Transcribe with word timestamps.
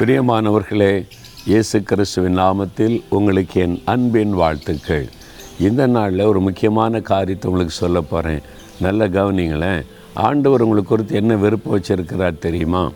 பிரியமானவர்களே 0.00 1.06
இயேசு 1.46 1.82
கிறிஸ்துவின் 1.82 2.38
நாமத்தில் 2.38 3.02
உங்களுக்கு 3.08 3.60
என் 3.60 3.82
அன்பின் 3.84 4.32
வாழ்த்துக்கள். 4.32 5.08
இந்த 5.60 5.86
நாளில் 5.86 6.20
ஒரு 6.20 6.40
முக்கியமான 6.40 7.00
காரியத்தை 7.00 7.50
உங்களுக்கு 7.50 7.76
சொல்ல 7.76 8.00
போகிறேன் 8.00 8.40
நல்ல 8.80 9.08
கவனிங்களேன். 9.08 9.82
ஆண்டவர் 10.14 10.60
உங்களுக்கு 10.60 10.88
குறித்து 10.88 11.16
என்ன 11.16 11.36
விருப்பம் 11.36 11.74
வச்சிருக்கிறார் 11.76 12.38
தெரியுமா? 12.38 12.90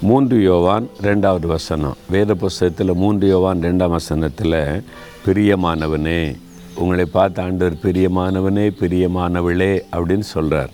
மூன்று 0.00 0.42
யோவான் 0.42 0.88
ரெண்டாவது 1.02 1.46
வசனம். 1.46 1.96
வேத 2.10 2.34
புஸ்தகத்தில் 2.34 2.94
மூன்று 2.94 3.28
யோவான் 3.28 3.62
ரெண்டாம் 3.62 3.96
வசனத்தில் 3.98 4.82
பிரியமானவனே 5.26 6.36
உங்களை 6.74 7.04
பார்த்து 7.04 7.42
ஆண்டவர் 7.42 7.78
பிரியமானவனே 7.82 8.70
பிரியமானவளே 8.80 9.80
அப்படின்னு 9.92 10.28
சொல்கிறார் 10.34 10.70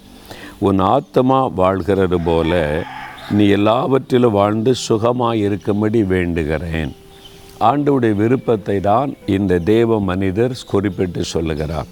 உன் 0.58 0.78
ஆத்மா 0.78 1.46
வாழ்கிறது 1.46 2.20
போல 2.24 2.84
நீ 3.30 3.48
எல்லாவற்றிலும் 3.48 4.32
வாழ்ந்து 4.32 4.74
சுகமாக 4.74 5.36
இருக்கும்படி 5.36 6.02
வேண்டுகிறேன். 6.02 6.92
ஆண்டவுடைய 7.60 8.14
விருப்பத்தை 8.14 8.80
தான் 8.80 9.16
இந்த 9.26 9.58
தேவ 9.58 10.00
மனிதர் 10.00 10.64
குறிப்பிட்டு 10.66 11.24
சொல்லுகிறார். 11.24 11.86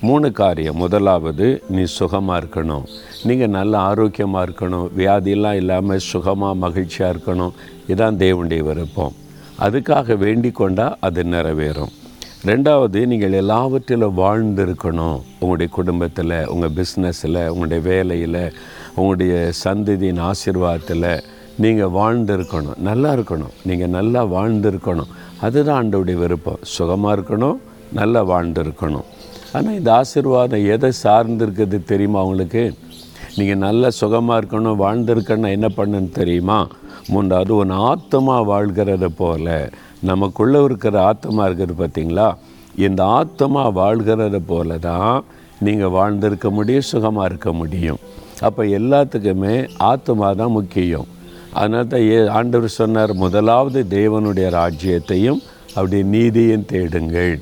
மூணு 0.00 0.32
காரியம். 0.32 0.76
முதலாவது 0.76 1.62
நீ 1.68 1.84
சுகமாக 1.84 2.44
இருக்கணும். 2.44 2.86
நீங்கள் 3.22 3.48
நல்ல 3.48 3.78
ஆரோக்கியமாக 3.78 4.50
இருக்கணும். 4.50 4.88
வியாதியெல்லாம் 4.98 5.52
இல்லாமல் 5.52 5.98
சுகமாக 5.98 6.54
மகிழ்ச்சியாக 6.54 7.16
இருக்கணும். 7.16 7.52
இதுதான் 7.86 8.16
தேவனுடைய 8.16 8.58
விருப்பம். 8.58 9.12
அதுக்காக 9.60 10.16
வேண்டிக் 10.16 10.54
கொண்டால் 10.54 10.96
அது 11.00 11.24
நிறைவேறும். 11.24 11.92
ரெண்டாவது 12.48 13.00
நீங்கள் 13.10 13.34
எல்லாவற்றிலும் 13.40 14.16
வாழ்ந்திருக்கணும். 14.22 15.20
உங்களுடைய 15.40 15.68
குடும்பத்தில் 15.76 16.34
உங்கள் 16.52 16.74
பிஸ்னஸில் 16.78 17.38
உங்களுடைய 17.52 17.82
வேலையில் 17.90 18.52
உங்களுடைய 18.94 19.34
சந்ததியின் 19.64 20.20
ஆசிர்வாதத்தில் 20.30 21.06
நீங்கள் 21.64 21.94
வாழ்ந்திருக்கணும். 21.98 22.76
நல்லா 22.88 23.12
இருக்கணும். 23.12 23.54
நீங்கள் 23.68 23.92
நல்லா 23.96 24.24
வாழ்ந்திருக்கணும். 24.34 25.10
அதுதான் 25.40 25.78
ஆண்டவுடைய 25.78 26.18
விருப்பம். 26.24 26.60
சுகமாக 26.62 27.14
இருக்கணும் 27.16 27.58
நல்லா 28.00 28.22
வாழ்ந்திருக்கணும். 28.32 29.08
ஆனால் 29.52 29.78
இந்த 29.80 29.92
ஆசீர்வாதம் 30.00 30.68
எதை 30.74 30.90
சார்ந்திருக்குது 31.02 31.80
தெரியுமா 31.84 32.22
உங்களுக்கு? 32.24 32.64
நீங்கள் 33.38 33.62
நல்லா 33.66 33.90
சுகமாக 34.02 34.40
இருக்கணும் 34.40 34.80
வாழ்ந்திருக்கணும் 34.84 35.54
என்ன 35.56 35.70
பண்ணுன்னு 35.76 36.12
தெரியுமா? 36.20 36.60
மூன்றாவது 37.12 37.56
உன் 37.56 37.74
ஆத்மா 37.90 38.36
வாழ்கிறத 38.52 39.06
போல 39.22 39.70
நமக்குள்ளே 40.10 40.60
இருக்கிற 40.68 40.94
ஆத்மா 41.10 41.42
இருக்கிறது 41.48 41.74
பார்த்தீங்களா? 41.80 42.28
இந்த 42.86 43.00
ஆத்மா 43.18 43.62
வாழ்கிறத 43.80 44.38
போல 44.50 44.78
தான் 44.88 45.16
நீங்கள் 45.66 45.94
வாழ்ந்திருக்க 45.96 46.48
முடியும் 46.58 46.88
சுகமாக 46.92 47.28
இருக்க 47.30 47.50
முடியும். 47.60 48.00
அப்போ 48.46 48.62
எல்லாத்துக்குமே 48.78 49.54
ஆத்மா 49.92 50.28
தான் 50.40 50.54
முக்கியம். 50.58 51.06
அதனால் 51.60 51.90
தான் 51.92 52.04
ஏ 52.14 52.16
ஆண்டவர் 52.38 52.76
சொன்னார் 52.80 53.12
முதலாவது 53.24 53.80
தேவனுடைய 53.96 54.46
ராஜ்யத்தையும் 54.60 55.40
அப்படி 55.76 55.98
நீதியும் 56.14 56.68
தேடுங்கள். 56.72 57.34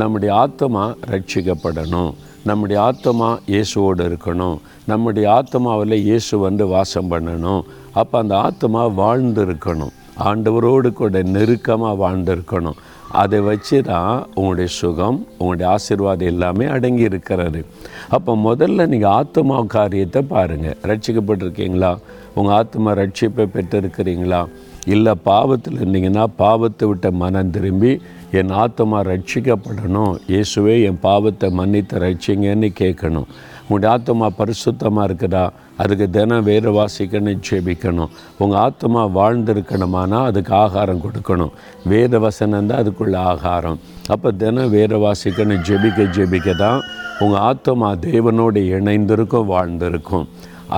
நம்முடைய 0.00 0.32
ஆத்மா 0.44 0.82
ரட்சிக்கப்படணும். 1.12 2.10
நம்முடைய 2.48 2.78
ஆத்மா 2.88 3.28
இயேசுவோடு 3.52 4.02
இருக்கணும். 4.10 4.58
நம்முடைய 4.90 5.26
ஆத்மாவில் 5.38 5.96
இயேசு 6.08 6.34
வந்து 6.46 6.66
வாசம் 6.74 7.10
பண்ணணும். 7.12 7.62
அப்போ 8.00 8.16
அந்த 8.22 8.34
ஆத்மா 8.48 8.82
வாழ்ந்திருக்கணும். 9.00 9.94
ஆண்டவரோடு 10.28 10.92
கூட 10.92 11.22
நெருக்கமாக 11.22 12.00
வாழ்ந்திருக்கணும். 12.02 12.80
அதை 13.22 13.40
வச்சு 13.40 13.82
தான் 13.82 14.26
உங்களுடைய 14.34 14.68
சுகம் 14.70 15.26
உங்களுடைய 15.38 15.72
ஆசீர்வாதம் 15.72 16.30
எல்லாமே 16.32 16.66
அடங்கி 16.66 17.02
இருக்கிறது. 17.02 17.64
அப்போ 18.08 18.36
முதல்ல 18.36 18.86
நீங்கள் 18.86 19.10
ஆத்மா 19.10 19.62
காரியத்தை 19.62 20.22
பாருங்கள் 20.22 20.76
ரட்சிக்கப்பட்டிருக்கீங்களா? 20.82 21.92
உங்கள் 22.34 22.54
ஆத்மா 22.54 22.92
ரட்சிப்பை 22.92 23.46
பெற்றிருக்கிறீங்களா? 23.56 24.46
இல்லை 24.94 25.12
பாவத்தில் 25.28 25.78
இருந்தீங்கன்னா 25.80 26.24
பாவத்தை 26.42 26.84
விட்ட 26.90 27.06
மனம் 27.22 27.52
திரும்பி 27.54 27.92
என் 28.38 28.52
ஆத்மா 28.62 28.98
ரட்சிக்கப்படணும். 29.10 30.12
இயேசுவே 30.32 30.74
என் 30.88 31.00
பாவத்தை 31.06 31.48
மன்னித்து 31.58 31.96
ரட்சிங்கன்னு 32.04 32.68
கேட்கணும். 32.80 33.28
உங்களுடைய 33.64 33.90
ஆத்மா 33.96 34.26
பரிசுத்தமாக 34.38 35.06
இருக்குதா? 35.08 35.42
அதுக்கு 35.82 36.06
தினம் 36.16 36.46
வேறு 36.48 36.70
வாசிக்கணும் 36.78 37.42
ஜெபிக்கணும். 37.48 38.10
உங்கள் 38.42 38.60
ஆத்மா 38.66 39.02
வாழ்ந்திருக்கணுமானா 39.18 40.20
அதுக்கு 40.30 40.52
ஆகாரம் 40.62 41.02
கொடுக்கணும். 41.04 41.52
வேத 41.92 42.18
வசனம் 42.26 42.68
தான் 42.70 42.80
அதுக்குள்ள 42.82 43.16
ஆகாரம். 43.32 43.78
அப்போ 44.14 44.30
தினம் 44.42 44.72
வேறு 44.76 44.98
வாசிக்கணும் 45.06 45.62
ஜெபிக்க 45.68 46.08
ஜெபிக்க 46.18 46.56
தான் 46.64 46.80
உங்கள் 47.24 47.42
ஆத்மா 47.50 47.90
தேவனோடு 48.08 48.62
இணைந்திருக்கும் 48.76 49.50
வாழ்ந்திருக்கும். 49.54 50.26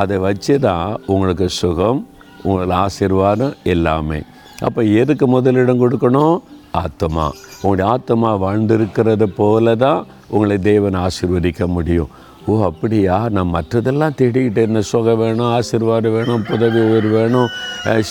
அதை 0.00 0.16
வச்சு 0.26 0.54
தான் 0.68 0.90
உங்களுக்கு 1.12 1.46
சுகம் 1.60 2.00
உங்கள் 2.42 2.74
ஆசீர்வாதம் 2.84 3.54
எல்லாமே. 3.74 4.20
அப்போ 4.66 4.82
எதுக்கு 4.82 5.26
முதலிடம் 5.26 5.82
கொடுக்கணும்? 5.82 6.36
ஆத்மா 6.70 7.24
உங்களுடைய 7.62 7.86
ஆத்மா 7.94 8.30
வாழ்ந்திருக்கிறது 8.42 9.26
போல 9.38 9.74
தான் 9.84 10.06
உங்களை 10.34 10.58
தேவன் 10.58 10.98
ஆசிர்வதிக்க 11.06 11.66
முடியும். 11.76 12.12
ஓ 12.46 12.54
அப்படியா? 12.68 13.16
நான் 13.34 13.52
மற்றதெல்லாம் 13.54 14.14
தேடிக்கிட்டு 14.20 14.60
என்ன 14.66 14.80
சுகம் 14.80 15.18
வேணும் 15.18 15.50
ஆசீர்வாதம் 15.56 16.12
வேணும் 16.12 16.46
புதவி 16.48 16.80
உயிர் 16.80 17.08
வேணும் 17.16 17.52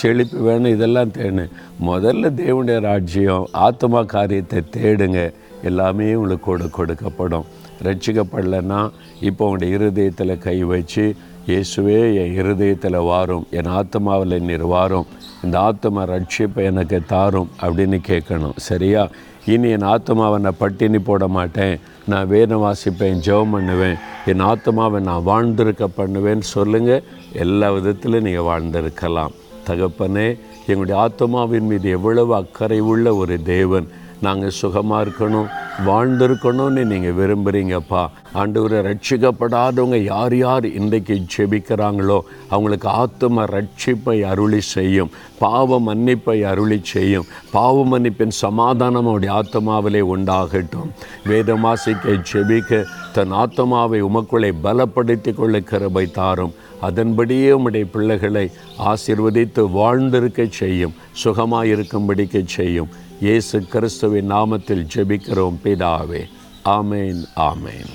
செழிப்பு 0.00 0.38
வேணும் 0.38 0.74
இதெல்லாம் 0.76 1.10
தேடு. 1.18 1.44
முதல்ல 1.88 2.30
தேவனுடைய 2.42 2.80
ராஜ்யம் 2.80 3.48
ஆத்மா 3.66 4.02
காரியத்தை 4.14 4.62
தேடுங்க. 4.76 5.20
எல்லாமே 5.62 6.14
உங்களுக்கு 6.14 6.46
கூட 6.50 6.64
கொடுக்கப்படும். 6.78 7.48
ரட்சிக்கப்படலைன்னா 7.82 8.80
இப்போ 9.28 9.44
உங்களுடைய 9.44 9.74
இருதயத்தில் 9.76 10.42
கை 10.46 10.58
வச்சு 10.72 11.04
இயேசுவே 11.46 12.00
என் 12.20 12.34
இருதயத்தில் 12.34 12.96
வாரும் 12.96 13.46
என் 13.50 13.68
ஆத்மாவில் 13.78 14.34
நீர் 14.40 14.64
வாரும் 14.64 15.06
இந்த 15.44 15.60
ஆத்மா 15.60 16.02
ரட்சிப்பை 16.04 16.62
எனக்கு 16.70 17.02
தாரும் 17.06 17.48
அப்படின்னு 17.60 17.98
கேட்கணும். 18.08 18.56
சரியா? 18.56 19.08
இனி 19.46 19.70
என் 19.70 19.86
ஆத்மாவை 19.94 20.40
நான் 20.40 20.58
பட்டினி 20.58 20.98
போட 20.98 21.26
மாட்டேன். 21.26 21.80
நான் 22.06 22.28
வேதம் 22.28 22.60
வாசிப்பேன் 22.60 23.22
ஜெபம் 23.26 23.50
பண்ணுவேன். 23.50 23.96
என் 24.26 24.44
ஆத்மாவை 24.50 25.00
நான் 25.00 25.26
வாழ்ந்திருக்க 25.26 25.88
பண்ணுவேன்னு 25.96 26.46
சொல்லுங்கள் 26.56 27.02
எல்லா 27.32 27.70
விதத்திலும் 27.70 28.26
நீங்கள் 28.28 28.48
வாழ்ந்திருக்கலாம். 28.50 29.34
தகப்பனே 29.66 30.38
எங்களுடைய 30.66 31.00
ஆத்மாவின் 31.00 31.68
மீது 31.72 31.90
எவ்வளவு 31.90 32.34
அக்கறை 32.34 32.80
உள்ள 32.80 33.14
ஒரு 33.14 33.42
தேவன். 33.42 33.88
நாங்கள் 34.20 34.58
சுகமாக 34.62 35.04
இருக்கணும். 35.04 35.50
வாழ்ந்திருக்கணும்னு 35.86 36.84
நீங்கள் 36.84 37.14
விரும்புகிறீங்கப்பா 37.14 38.08
ஆண்டவரை 38.34 38.80
ரட்சிக்கப்படாதவங்க 38.88 39.96
யார் 39.96 40.36
யார் 40.36 40.66
இன்றைக்கு 40.72 41.22
ஜெபிக்கிறாங்களோ 41.36 42.20
அவங்களுக்கு 42.48 42.88
ஆத்ம 42.88 43.44
ரட்சிப்பை 43.44 44.20
அருளி 44.20 44.60
செய்யும். 44.60 45.10
பாவ 45.38 45.80
மன்னிப்பை 45.80 46.42
அருளி 46.42 46.80
செய்யும். 46.82 47.24
பாவ 47.50 47.84
மன்னிப்பின் 47.84 48.28
சமாதானம் 48.28 49.06
அவருடைய 49.06 49.34
ஆத்மாவிலே 49.34 50.02
உண்டாகட்டும். 50.16 50.90
வேதமாசிக்க 51.26 52.22
ஜெபிக்க 52.32 52.84
தன் 53.12 53.30
ஆத்மாவை 53.30 54.02
உமக்குள்ளே 54.02 54.52
பலப்படுத்தி 54.64 55.34
கொள்ள 55.34 55.60
கிருபை 55.60 56.10
தாரும். 56.10 56.54
அதன்படியே 56.80 57.50
உம்முடைய 57.50 57.86
பிள்ளைகளை 57.92 58.50
ஆசிர்வதித்து 58.78 59.70
வாழ்ந்திருக்க 59.70 60.46
செய்யும் 60.50 60.94
சுகமாயிருக்கும்படிக்க 61.24 62.44
செய்யும். 62.44 62.88
இயேசு 63.20 63.64
கிறிஸ்துவின் 63.72 64.30
நாமத்தில் 64.32 64.86
ஜெபிக்கிறோம் 64.94 65.58
பிதாவே. 65.64 66.22
ஆமேன் 66.64 67.22
ஆமேன். 67.36 67.92